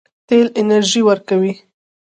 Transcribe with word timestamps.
تیل 0.27 0.47
انرژي 0.61 1.01
ورکوي. 1.07 1.53